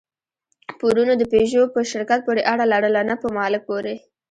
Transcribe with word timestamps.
پورونو 0.79 1.13
د 1.17 1.23
پيژو 1.33 1.63
په 1.73 1.79
شرکت 1.91 2.19
پورې 2.27 2.41
اړه 2.53 2.65
لرله، 2.73 3.01
نه 3.09 3.15
په 3.21 3.27
مالک 3.37 3.61
پورې. 3.69 3.95